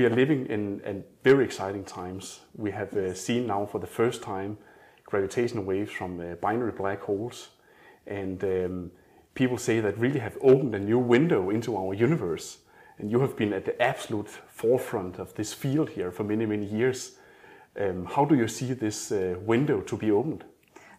[0.00, 2.40] we are living in, in very exciting times.
[2.56, 4.56] We have uh, seen now for the first time
[5.04, 7.50] gravitational waves from uh, binary black holes,
[8.06, 8.90] and um,
[9.34, 12.60] people say that really have opened a new window into our universe.
[12.96, 16.64] And you have been at the absolute forefront of this field here for many, many
[16.64, 17.18] years.
[17.78, 20.44] Um, how do you see this uh, window to be opened?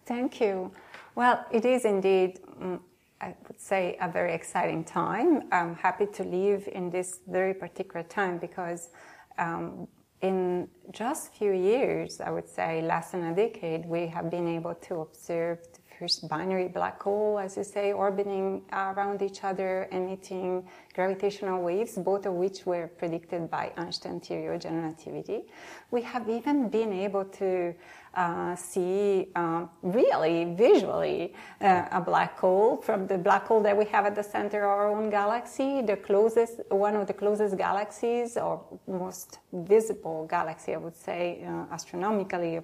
[0.05, 0.71] Thank you.
[1.15, 2.79] Well, it is indeed, mm,
[3.21, 5.43] I would say, a very exciting time.
[5.51, 8.89] I'm happy to live in this very particular time because
[9.37, 9.87] um,
[10.21, 14.73] in just few years, I would say less than a decade, we have been able
[14.75, 20.05] to observe the first binary black hole, as you say, orbiting around each other, and
[20.07, 25.43] emitting gravitational waves, both of which were predicted by Einstein theory of general relativity.
[25.89, 27.73] We have even been able to
[28.13, 33.85] uh, see uh, really visually uh, a black hole from the black hole that we
[33.85, 38.35] have at the center of our own galaxy, the closest, one of the closest galaxies
[38.35, 42.63] or most visible galaxy, I would say, uh, astronomically a,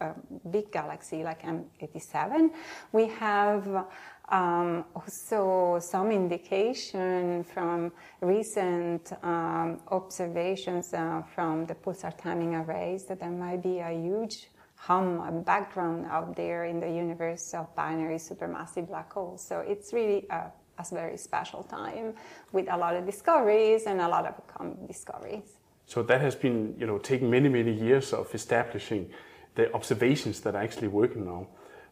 [0.00, 0.14] a
[0.50, 2.50] big galaxy like M87.
[2.92, 3.86] We have
[4.28, 13.20] um, also some indication from recent um, observations uh, from the pulsar timing arrays that
[13.20, 18.16] there might be a huge hum, a background out there in the universe of binary
[18.16, 19.42] supermassive black holes.
[19.46, 22.14] So it's really a, a very special time
[22.52, 25.58] with a lot of discoveries and a lot of discoveries.
[25.86, 29.10] So that has been, you know, taking many, many years of establishing
[29.54, 31.46] the observations that are actually working now.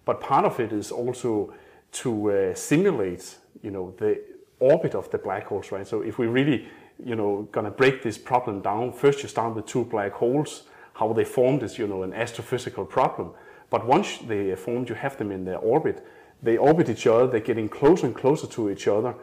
[0.05, 1.53] But part of it is also
[1.93, 4.21] to uh, simulate, you know, the
[4.59, 5.87] orbit of the black holes, right?
[5.87, 6.69] So if we really,
[7.05, 11.13] you know, gonna break this problem down, first you start with two black holes how
[11.13, 13.33] they formed is, you know, an astrophysical problem.
[13.71, 16.07] But once they are formed, you have them in their orbit.
[16.43, 19.15] They orbit each other, they're getting closer and closer to each other,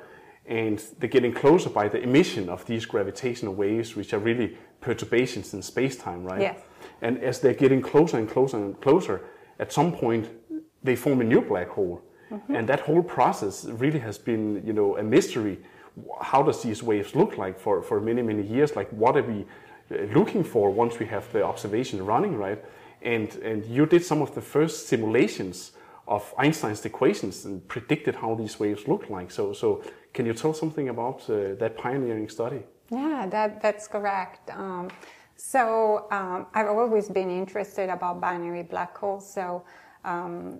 [0.46, 5.54] and they're getting closer by the emission of these gravitational waves, which are really perturbations
[5.54, 6.42] in space-time, right?
[6.42, 6.60] Yes.
[7.02, 9.22] And as they're getting closer and closer and closer,
[9.60, 10.30] at some point
[10.82, 12.02] they form a new black hole.
[12.32, 12.56] Mm-hmm.
[12.56, 15.60] And that whole process really has been, you know, a mystery.
[16.22, 18.76] How does these waves look like for, for many, many years?
[18.76, 19.46] Like what are we
[20.14, 22.64] looking for once we have the observation running, right?
[23.02, 25.72] And, and you did some of the first simulations
[26.08, 29.32] of Einstein's equations and predicted how these waves look like.
[29.32, 32.64] So, so can you tell something about uh, that pioneering study?
[32.92, 34.50] Yeah, that, that's correct.
[34.50, 34.90] Um,
[35.36, 39.32] so um, I've always been interested about binary black holes.
[39.32, 39.64] So,
[40.04, 40.60] um,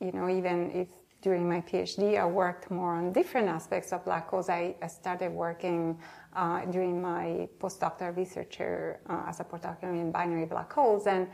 [0.00, 0.88] you know, even if
[1.22, 5.32] during my PhD I worked more on different aspects of black holes, I, I started
[5.32, 5.98] working
[6.34, 11.06] uh, during my postdoctoral researcher uh, as a postdoctoral in binary black holes.
[11.06, 11.28] And,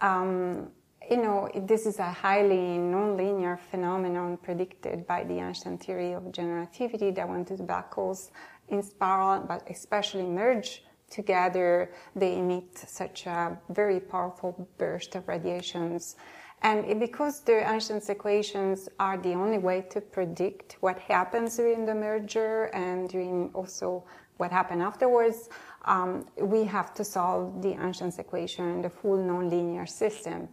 [0.00, 0.70] um,
[1.10, 6.56] you know, this is a highly nonlinear phenomenon predicted by the Einstein theory of general
[6.56, 8.30] relativity that when two black holes
[8.68, 16.16] in spiral, but especially merge together, they emit such a very powerful burst of radiations.
[16.62, 21.94] And because the Einstein's equations are the only way to predict what happens during the
[21.94, 24.04] merger and during also
[24.36, 25.48] what happened afterwards,
[25.84, 30.48] um, we have to solve the Einstein's equation, the full nonlinear system.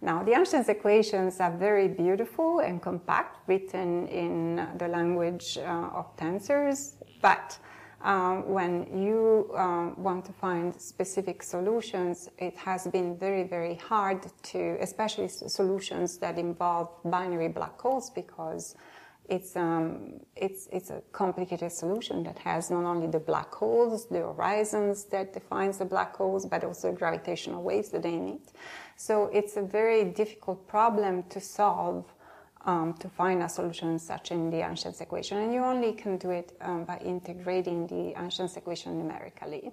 [0.00, 6.16] Now, the Einstein's equations are very beautiful and compact, written in the language uh, of
[6.16, 7.56] tensors, but
[8.02, 14.26] um, when you um, want to find specific solutions, it has been very, very hard
[14.44, 18.74] to, especially solutions that involve binary black holes, because
[19.28, 24.18] it's, um, it's, it's a complicated solution that has not only the black holes, the
[24.18, 28.52] horizons that defines the black holes, but also gravitational waves that they emit.
[28.96, 32.12] So it's a very difficult problem to solve
[32.64, 35.38] um, to find a solution such in the Einstein's equation.
[35.38, 39.72] And you only can do it um, by integrating the Einstein's equation numerically.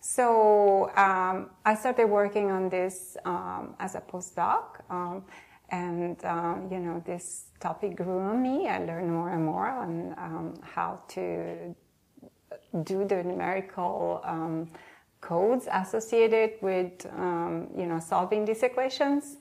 [0.00, 4.80] So um, I started working on this um, as a postdoc.
[4.90, 5.24] Um,
[5.70, 8.68] and um, you know this topic grew on me.
[8.68, 11.74] I learned more and more on how to
[12.84, 14.70] do the numerical um,
[15.22, 17.06] codes associated with
[17.76, 19.38] you know solving these equations,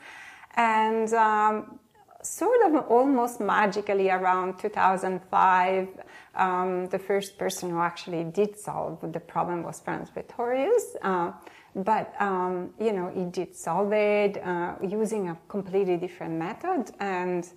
[0.55, 1.79] and um,
[2.23, 5.87] sort of almost magically around 2005,
[6.35, 10.95] um, the first person who actually did solve the problem was Frans Pretorius.
[11.01, 11.31] Uh,
[11.75, 16.91] but, um, you know, he did solve it uh, using a completely different method.
[16.99, 17.47] And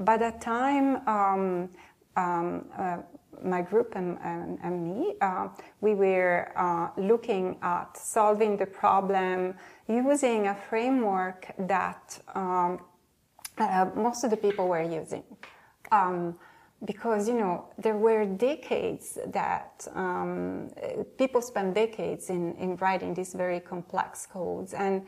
[0.00, 1.70] by that time, um,
[2.16, 2.98] um, uh,
[3.42, 5.48] my group and, and, and me, uh,
[5.80, 9.54] we were uh, looking at solving the problem
[9.88, 12.80] using a framework that um,
[13.58, 15.24] uh, most of the people were using.
[15.92, 16.36] Um,
[16.84, 20.70] because you know there were decades that um,
[21.18, 25.02] people spent decades in, in writing these very complex codes and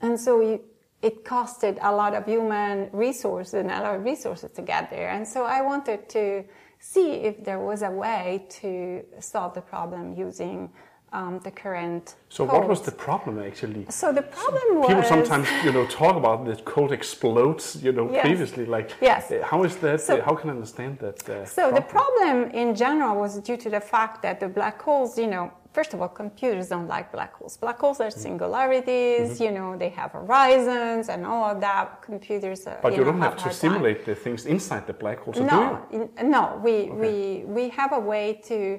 [0.00, 0.60] and so you,
[1.02, 5.10] it costed a lot of human resources and a lot of resources to get there
[5.10, 6.44] and so i wanted to
[6.78, 10.70] see if there was a way to solve the problem using
[11.14, 12.16] um, the current.
[12.28, 12.54] So code.
[12.54, 13.86] what was the problem actually?
[13.88, 17.64] So the problem was people sometimes you know talk about the code explodes.
[17.86, 18.22] You know Yes.
[18.26, 19.30] previously like Yes.
[19.30, 20.00] uh, how is that?
[20.00, 21.18] So- uh, how can I understand that?
[21.28, 25.10] Uh, So the problem in general was due to the fact that the black holes,
[25.22, 25.44] you know,
[25.78, 27.56] first of all, computers don't like black holes.
[27.64, 31.86] Black holes are singularities, you know, they have horizons and all of that.
[32.02, 33.60] Computers, uh, But you, know, don't have a to hard time.
[33.66, 35.34] simulate the things inside the black hole.
[35.34, 36.10] So do you?
[36.22, 38.78] No, no, we, we, we have a way to,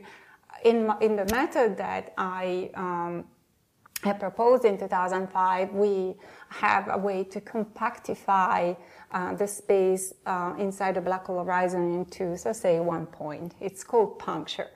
[0.66, 3.26] in, in the method that I, um,
[4.20, 6.16] proposed in 2005, we
[6.50, 8.76] have a way to compactify
[9.12, 13.54] uh, the space uh, inside the black hole horizon into, so say, one point.
[13.62, 14.70] It's called puncture.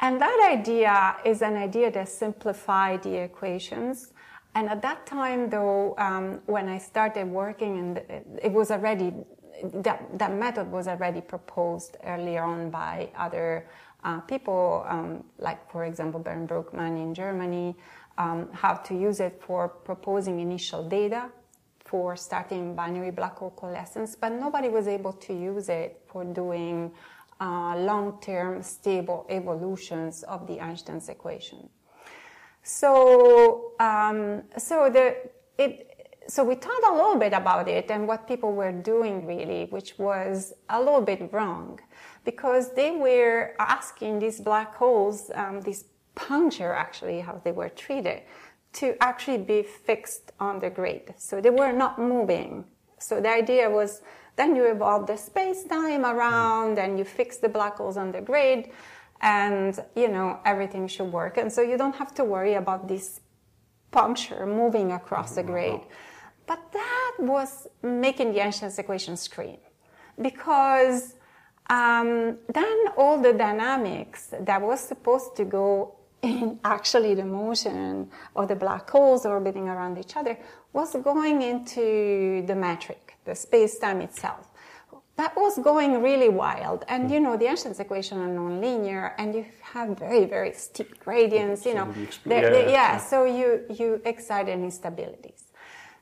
[0.00, 4.12] And that idea is an idea that simplified the equations.
[4.54, 7.98] And at that time, though, um, when I started working, and
[8.42, 9.12] it was already
[9.62, 13.66] that that method was already proposed earlier on by other
[14.06, 17.74] uh, people, um, like for example Bernd Brügmann in Germany,
[18.18, 21.30] um, how to use it for proposing initial data
[21.84, 26.90] for starting binary black hole coalescence, but nobody was able to use it for doing
[27.40, 31.68] uh, long-term stable evolutions of the Einstein's equation.
[32.62, 35.16] So, um, so the
[35.58, 35.96] it,
[36.28, 39.96] so we thought a little bit about it and what people were doing really, which
[39.98, 41.78] was a little bit wrong,
[42.26, 45.62] because they were asking these black holes, um,
[46.14, 48.22] puncture actually, how they were treated,
[48.72, 51.14] to actually be fixed on the grid.
[51.16, 52.64] So they were not moving.
[52.98, 54.02] So the idea was
[54.34, 58.70] then you evolve the space-time around and you fix the black holes on the grid
[59.22, 61.38] and you know everything should work.
[61.38, 63.20] And so you don't have to worry about this
[63.92, 65.80] puncture moving across the grid.
[66.46, 69.58] But that was making the Einstein's equation scream
[70.20, 71.15] because
[71.70, 78.48] um, then all the dynamics that was supposed to go in actually the motion of
[78.48, 80.38] the black holes orbiting around each other
[80.72, 84.48] was going into the metric, the space-time itself.
[85.16, 86.84] That was going really wild.
[86.88, 91.64] And you know, the Einstein's equation are nonlinear and you have very, very steep gradients,
[91.64, 91.86] you know.
[91.94, 95.42] So the They- yeah, they- yeah, so you, you excite instabilities.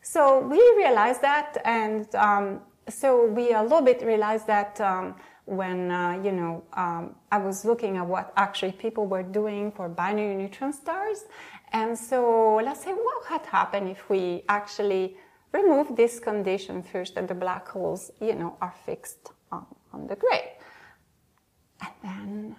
[0.02, 5.14] So we realized that, and um, so we a little bit realized that um,
[5.46, 9.88] when uh, you know um, I was looking at what actually people were doing for
[9.88, 11.24] binary neutron stars,
[11.72, 15.16] and so let's say what had happened if we actually
[15.52, 20.16] remove this condition first that the black holes you know are fixed on, on the
[20.16, 20.48] grid,
[21.80, 22.56] and then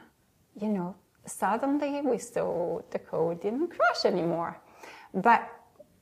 [0.59, 0.95] you know
[1.25, 4.59] suddenly we saw the code didn't crash anymore,
[5.13, 5.49] but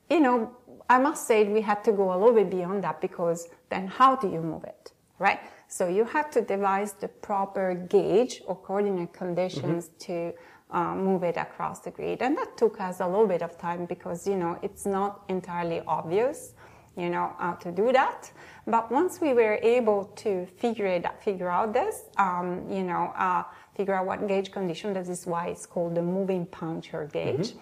[0.10, 0.56] you know,
[0.90, 4.16] I must say we had to go a little bit beyond that because then how
[4.16, 5.40] do you move it, right?
[5.76, 10.32] So you have to devise the proper gauge or coordinate conditions to
[10.70, 13.86] uh, move it across the grid, and that took us a little bit of time
[13.88, 16.54] because you know it's not entirely obvious,
[16.96, 18.32] you know, how to do that.
[18.68, 23.42] But once we were able to figure it, figure out this, um, you know, uh,
[23.76, 24.94] figure out what gauge condition.
[24.94, 27.54] This is why it's called the moving puncture gauge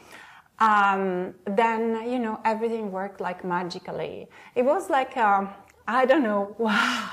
[0.60, 4.27] um, then you know everything worked like magically.
[4.53, 5.50] It was like um,
[5.88, 7.10] I don't know, wow,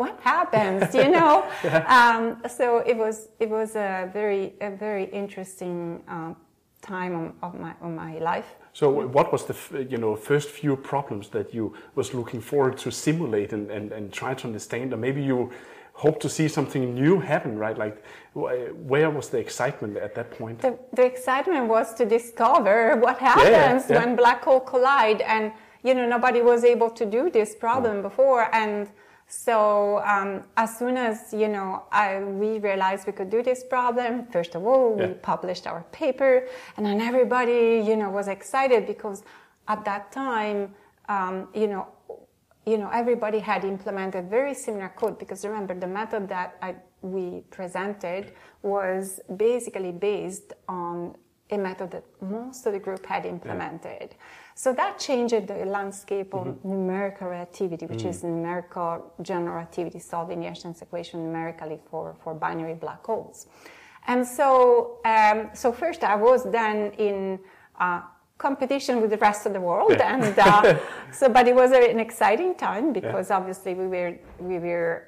[0.00, 1.34] what happens, you know?
[1.98, 2.22] um,
[2.58, 6.36] so it was it was a very a very interesting um,
[6.80, 8.48] time of, of my of my life.
[8.72, 9.56] So what was the
[9.92, 11.64] you know first few problems that you
[11.94, 15.50] was looking forward to simulate and, and, and try to understand, or maybe you
[15.92, 17.76] hope to see something new happen, right?
[17.84, 17.96] Like
[18.90, 20.56] where was the excitement at that point?
[20.60, 23.98] The, the excitement was to discover what happens yeah.
[23.98, 25.52] when black hole collide, and
[25.86, 28.88] you know nobody was able to do this problem before, and
[29.30, 34.26] so um, as soon as you know I, we realized we could do this problem,
[34.26, 35.14] first of all we Yeah.
[35.22, 36.46] published our paper,
[36.76, 39.22] and then everybody you know was excited because
[39.68, 40.74] at that time
[41.08, 41.86] um, you know
[42.66, 47.42] you know, everybody had implemented very similar code because remember the method that I, we
[47.50, 48.32] presented
[48.62, 51.16] was basically based on
[51.50, 54.14] a method that most of the group had implemented.
[54.62, 60.48] So that changed the landscape of numerical relativity, which is numerical general relativity, solving the
[60.48, 63.46] Einstein's equation numerically for, for binary black holes.
[64.06, 67.38] And so, um, so first I was then in
[67.80, 68.02] uh,
[68.36, 70.78] competition with the rest of the world, and uh,
[71.10, 75.06] so, but it was a, an exciting time because obviously we were we were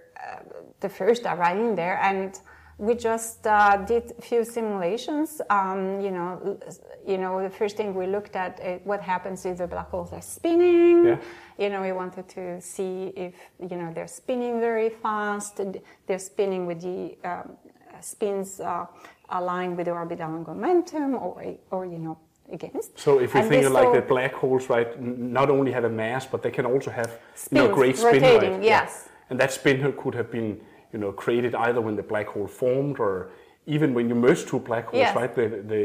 [0.80, 2.40] the first arriving there, and
[2.82, 5.40] we just uh, did a few simulations.
[5.48, 6.58] Um, you know,
[7.06, 10.12] you know, the first thing we looked at uh, what happens if the black holes
[10.12, 11.06] are spinning.
[11.06, 11.18] Yeah.
[11.58, 13.34] You know, we wanted to see if
[13.70, 15.60] you know they're spinning very fast.
[16.06, 17.56] They're spinning with the um,
[18.00, 18.86] spins uh,
[19.28, 22.18] aligned with the orbital momentum, or or you know
[22.52, 22.98] against.
[22.98, 25.94] So if you And think of like the black holes, right, not only have a
[26.04, 27.18] mass, but they can also have
[27.52, 28.64] you know, great spin, rotating, right?
[28.64, 29.08] yes.
[29.30, 30.60] And that spin could have been,
[30.92, 33.30] you know, created either when the black hole formed or
[33.66, 35.16] even when you merge two black holes, Yes.
[35.16, 35.32] right?
[35.34, 35.82] The, the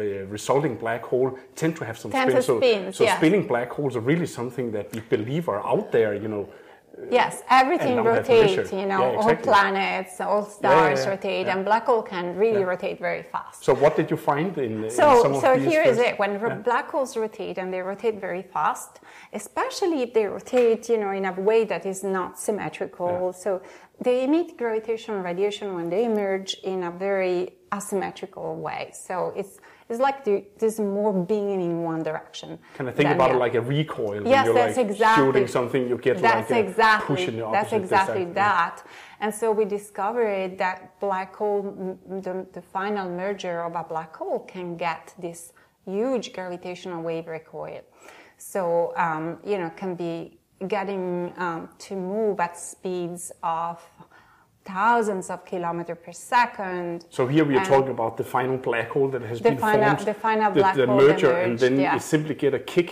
[0.00, 2.42] the resulting black hole tend to have some Tend spin.
[2.42, 3.16] so spin, so yes.
[3.18, 6.48] spinning black holes are really something that we believe are out there, you know.
[6.98, 8.72] Uh, yes, everything And now have rotates.
[8.72, 11.52] You know, Yeah, all planets, all stars yeah, rotate, yeah.
[11.56, 13.64] and black hole can really rotate very fast.
[13.64, 16.18] So what did you find in, in So, some of so here is first- it.
[16.18, 19.00] When black holes rotate, and they rotate very fast,
[19.32, 23.32] especially if they rotate, you know, in a way that is not symmetrical.
[23.32, 23.62] So
[24.00, 27.38] they emit gravitational radiation when they emerge in a very
[27.72, 28.90] asymmetrical way.
[28.92, 29.58] So it's
[29.90, 32.58] it's like the, there's more being in one direction.
[32.76, 34.22] Can I think about it like a recoil?
[34.22, 35.24] when Yes, you're that's like exactly.
[35.24, 37.16] shooting something, you get That's like exactly.
[37.16, 38.34] push in the that's exactly direction.
[38.34, 38.86] that.
[39.18, 44.38] And so we discovered that black hole, the, the final merger of a black hole,
[44.40, 45.52] can get this
[45.84, 47.82] huge gravitational wave recoil.
[48.38, 53.82] So um, you know, can be getting um, to move at speeds of
[54.74, 57.04] thousands of kilometers per second.
[57.10, 59.84] So here we are talking about the final black hole that has The been final-
[59.96, 61.94] formed, the final black the hole that merger, and then yeah.
[61.94, 62.90] you simply get a kick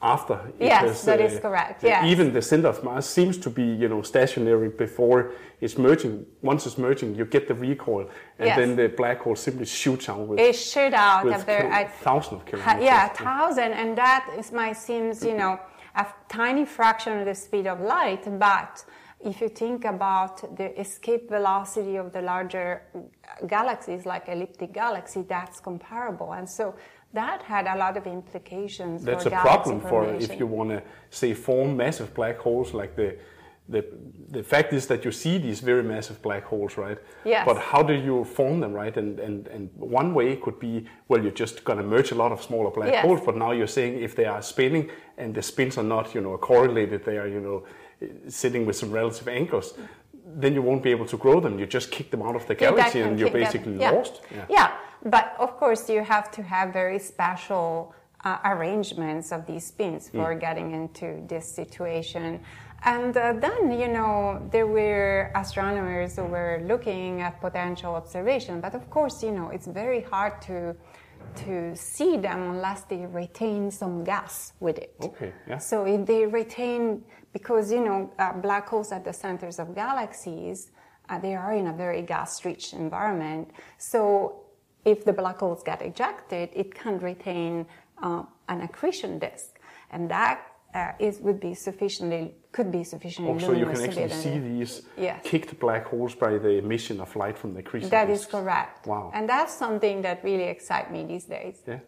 [0.00, 0.34] after.
[0.60, 2.04] it Yes, has, that is correct, uh, yes.
[2.12, 5.20] Even the center of mass seems to be, you know, stationary before
[5.60, 6.14] it's merging.
[6.50, 8.04] Once it's merging, you get the recoil,
[8.38, 8.56] and Yes.
[8.60, 11.86] then the black hole simply shoots out with, It out with at very kil- at
[12.08, 12.84] thousands of kilometers.
[12.90, 15.58] yeah, thousand, and that is my seems you know
[15.96, 18.24] a tiny fraction of the speed of light.
[18.38, 18.72] But
[19.20, 22.82] if you think about the escape velocity of the larger
[23.46, 26.74] galaxies, like elliptic galaxy, that's comparable, and so
[27.14, 29.02] that had a lot of implications.
[29.02, 32.94] That's for a problem for if you want to say form massive black holes like
[32.96, 33.16] the
[33.70, 33.84] the
[34.30, 37.44] the fact is that you see these very massive black holes right Yes.
[37.46, 41.20] but how do you form them right and and and one way could be well
[41.22, 43.04] you're just going to merge a lot of smaller black Yes.
[43.04, 46.20] holes but now you're saying if they are spinning and the spins are not you
[46.22, 47.62] know correlated they are you know
[48.28, 49.74] sitting with some relative anchors
[50.44, 52.54] then you won't be able to grow them you just kick them out of the
[52.54, 53.90] galaxy and you're basically yeah.
[53.90, 54.72] lost Yeah.
[55.04, 60.34] but of course you have to have very special uh, arrangements of these spins for
[60.34, 60.40] Mm.
[60.40, 62.40] getting into this situation.
[62.84, 68.74] And uh, then, you know, there were astronomers who were looking at potential observation, but
[68.74, 70.76] of course, you know, it's very hard to
[71.36, 74.94] to see them unless they retain some gas with it.
[75.02, 75.58] Okay, yeah.
[75.58, 80.70] So if they retain, because you know, uh, black holes at the centers of galaxies,
[81.08, 83.50] uh, they are in a very gas-rich environment.
[83.78, 84.42] So
[84.84, 87.66] if the black holes get ejected, it can retain
[88.02, 89.58] uh, an accretion disk,
[89.90, 90.42] and that
[90.74, 94.82] uh, is would be sufficiently could be sufficiently also you luminous can actually see these
[94.96, 95.20] Yes.
[95.24, 98.86] kicked black holes by the emission of light from the accretion That is correct.
[98.86, 99.10] Wow.
[99.14, 101.62] And that's something that really excites me these days.
[101.66, 101.80] Yeah.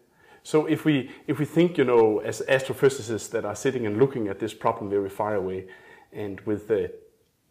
[0.43, 4.27] So if we if we think, you know, as astrophysicists that are sitting and looking
[4.27, 5.67] at this problem very far away,
[6.11, 6.91] and with the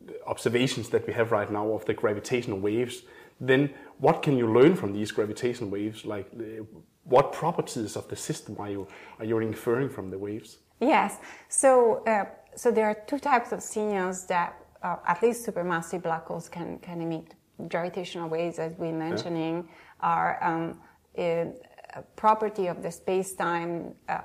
[0.06, 3.02] the observations that we have right now of the gravitational waves,
[3.40, 6.04] then what can you learn from these gravitational waves?
[6.04, 6.64] Like, uh,
[7.04, 10.58] what properties of the system are you are you inferring from the waves?
[10.80, 11.18] Yes.
[11.49, 12.25] So, uh,
[12.56, 16.78] so there are two types of signals that uh, at least supermassive black holes can,
[16.78, 17.34] can emit.
[17.68, 19.68] Gravitational waves, as we are mentioning,
[20.00, 20.80] are um,
[21.18, 21.52] a,
[21.94, 24.20] a property of the space-time uh,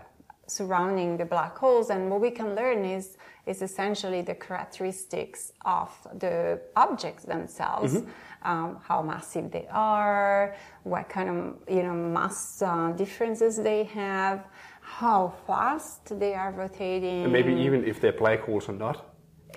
[0.48, 1.90] surrounding the black holes.
[1.90, 7.98] And what we can learn is is essentially the characteristics of the objects themselves,
[8.42, 14.46] um, how massive they are, what kind of you know mass uh, differences they have,
[14.86, 17.24] how fast they are rotating.
[17.24, 19.12] And maybe even if they're black holes or not.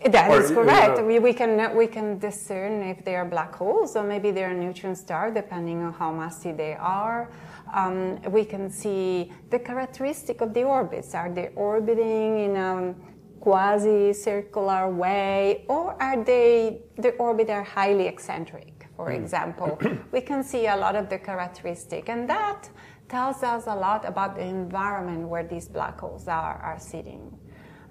[0.04, 1.02] That Or, is correct.
[1.04, 4.54] we, we can we can discern if they are black holes or maybe they are
[4.54, 7.30] neutron star, depending on how massive they are.
[7.74, 11.14] Um, we can see the characteristic of the orbits.
[11.14, 12.94] Are they orbiting in a
[13.40, 18.86] quasi-circular way, or are they the orbit are highly eccentric?
[18.96, 19.78] For example,
[20.12, 22.68] we can see a lot of the characteristic, and that
[23.08, 27.36] tells us a lot about the environment where these black holes are, are sitting.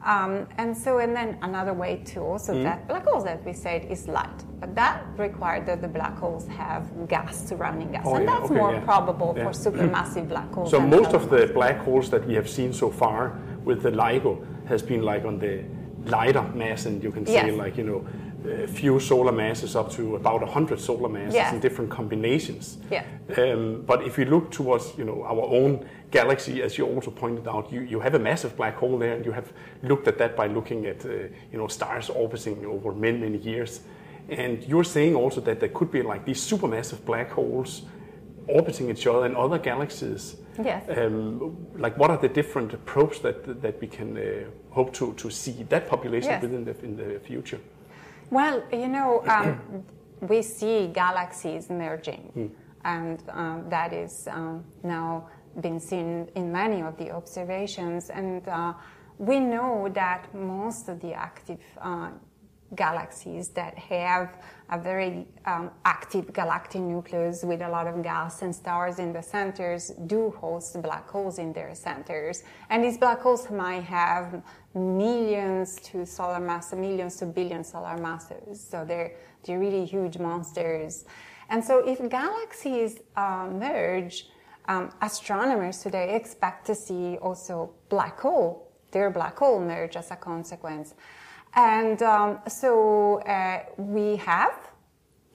[0.06, 2.64] Um, and so, and then another way to also Mm-hmm.
[2.64, 4.44] that black holes, as we said, is light.
[4.60, 8.04] But that required that the black holes have gas surrounding gas.
[8.06, 8.80] Oh, and yeah, that's okay, more yeah.
[8.82, 9.44] probable Yeah.
[9.46, 10.70] for supermassive black holes.
[10.70, 14.38] So most of the black holes that we have seen so far with the LIGO
[14.68, 15.64] has been like on the
[16.06, 17.58] lighter mass, and you can say Yes.
[17.58, 18.06] like you know
[18.46, 21.54] a few solar masses up to about 100 solar masses Yeah.
[21.54, 22.78] in different combinations.
[22.92, 23.04] Yeah.
[23.38, 27.48] Um, but if we look towards you know our own galaxy, as you also pointed
[27.48, 29.52] out, you, you have a massive black hole there, and you have
[29.84, 31.10] looked at that by looking at uh,
[31.52, 33.82] you know stars orbiting over many many years.
[34.30, 37.84] And you're saying also that there could be like these supermassive black holes
[38.48, 40.36] orbiting each other in other galaxies.
[40.64, 40.84] Yes.
[40.90, 44.24] Um, like what are the different probes that that we can uh,
[44.72, 46.42] hope to, to see that population Yes.
[46.42, 47.60] within the in the future?
[48.30, 49.84] Well, you know, um,
[50.22, 52.52] we see galaxies merging,
[52.84, 55.30] and um, that is um, now
[55.62, 58.10] been seen in many of the observations.
[58.10, 58.74] And uh,
[59.18, 62.10] we know that most of the active uh,
[62.76, 64.38] galaxies that have
[64.70, 69.22] a very um, active galactic nucleus with a lot of gas and stars in the
[69.22, 72.44] centers do host black holes in their centers.
[72.70, 74.42] And these black holes might have
[74.74, 78.60] millions to solar mass, millions to billions solar masses.
[78.60, 81.06] So they're, they're really huge monsters.
[81.50, 84.28] And so if galaxies uh, merge,
[84.68, 90.18] um, astronomers today expect to see also black hole, their black hole merge as a
[90.18, 90.94] consequence.
[91.58, 94.54] And um, so uh, we have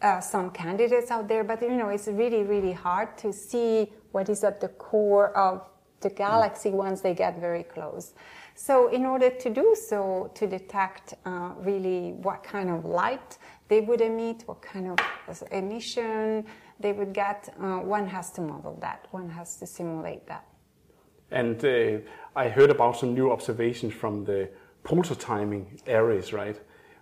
[0.00, 4.28] uh, some candidates out there, but you know it's really really hard to see what
[4.28, 5.68] is at the core of
[6.00, 8.14] the galaxy once they get very close.
[8.54, 13.80] So in order to do so, to detect uh, really what kind of light they
[13.80, 16.44] would emit, what kind of emission
[16.78, 19.08] they would get, uh, one has to model that.
[19.10, 20.44] One has to simulate that.
[21.32, 21.98] And uh,
[22.36, 24.50] I heard about some new observations from the
[24.84, 26.58] pulsar timing arrays, right?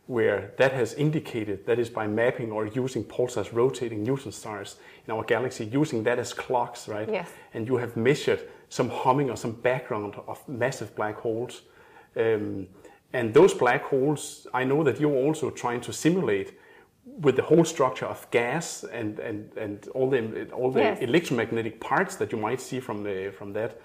[0.06, 5.12] Where that has indicated that is by mapping or using pulsars rotating neutron stars in
[5.12, 7.08] our galaxy, using that as clocks, right?
[7.08, 7.28] Yes.
[7.54, 11.62] And you have measured some humming or some background of massive black holes.
[12.16, 12.66] Um,
[13.12, 16.58] and those black holes, I know that you're also trying to simulate
[17.20, 20.98] with the whole structure of gas and, and, and all the all the Yes.
[21.00, 23.80] electromagnetic parts that you might see from the from that.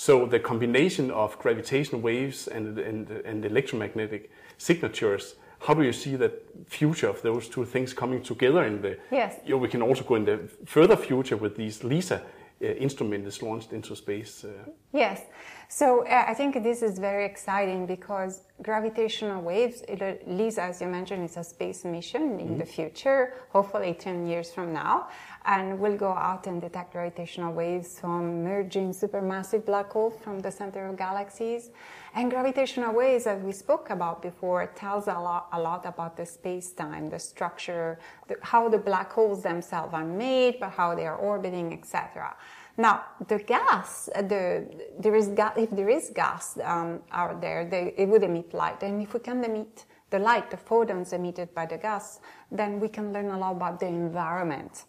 [0.00, 5.34] So the combination of gravitational waves and and, and electromagnetic signatures.
[5.58, 6.30] How do you see the
[6.66, 8.96] future of those two things coming together in the?
[9.10, 9.40] Yes.
[9.44, 12.22] You know, we can also go in the further future with these LISA
[12.60, 14.44] uh, instrument is launched into space.
[14.44, 15.20] Uh, Yes.
[15.68, 20.86] So uh, I think this is very exciting because gravitational waves, uh, LISA, as you
[20.86, 25.08] mentioned, is a space mission in the future, hopefully 10 years from now.
[25.48, 30.50] And we'll go out and detect gravitational waves from merging supermassive black holes from the
[30.50, 31.70] center of galaxies.
[32.14, 36.26] And gravitational waves, as we spoke about before, tells a lot, a lot about the
[36.26, 41.16] space-time, the structure, the, how the black holes themselves are made, but how they are
[41.16, 42.36] orbiting, etc.
[42.76, 44.68] Now, the gas, the,
[45.00, 48.82] there is ga- if there is gas um, out there, they, it would emit light.
[48.82, 52.20] And if we can emit the light, the photons emitted by the gas,
[52.52, 54.84] then we can learn a lot about the environment.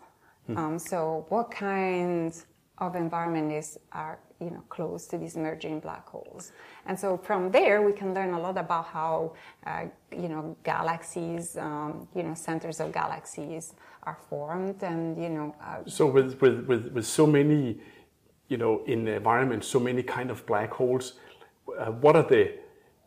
[0.57, 2.45] Um, so, what kinds
[2.77, 6.51] of environment is are you know close to these merging black holes?
[6.85, 9.33] And so, from there, we can learn a lot about how
[9.65, 15.55] uh, you know galaxies, um, you know centers of galaxies are formed, and you know
[15.61, 17.79] uh, So with, with, with, with so many,
[18.47, 21.13] you know, in the environment, so many kind of black holes,
[21.77, 22.53] uh, what are the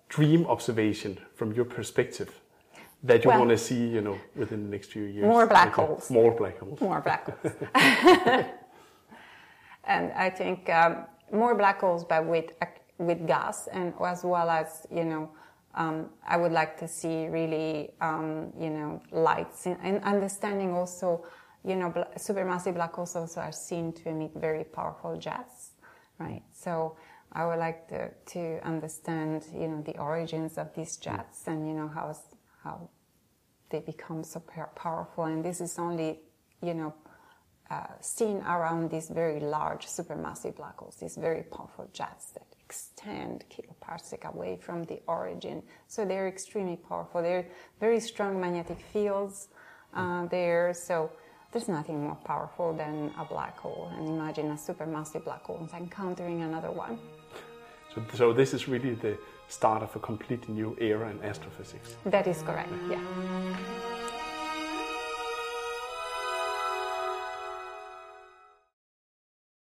[0.09, 2.42] dream observation from your perspective
[3.03, 5.27] that you Well- want to see, you know, within the next few years?
[5.27, 6.11] More black Okay, holes.
[6.11, 6.81] More black holes.
[6.81, 7.55] more black holes.
[9.85, 12.51] and I think um, more black holes, but with
[12.99, 15.31] with gas, and as well as you know,
[15.75, 21.25] um, I would like to see really um, you know lights and, and understanding also.
[21.65, 25.71] You know, supermassive black holes also are seen to emit very powerful jets,
[26.19, 26.43] right?
[26.53, 26.97] So
[27.33, 31.73] I would like to, to understand, you know, the origins of these jets and you
[31.75, 32.13] know how
[32.63, 32.89] how
[33.71, 34.41] they become so
[34.77, 35.25] powerful.
[35.25, 36.21] And this is only,
[36.63, 36.95] you know,
[37.71, 43.45] uh, seen around these very large supermassive black holes, these very powerful jets that extend
[43.51, 45.63] kiloparsec away from the origin.
[45.89, 47.23] So they're extremely powerful.
[47.23, 47.47] They're
[47.81, 49.49] very strong magnetic fields
[49.95, 50.75] uh, there.
[50.75, 51.11] So
[51.51, 53.91] there's nothing more powerful than a black hole.
[53.97, 56.99] And imagine a supermassive black hole encountering another one.
[57.95, 59.19] So, so this is really the
[59.53, 61.97] start of a completely new era in astrophysics.
[62.07, 63.92] That is correct, yeah.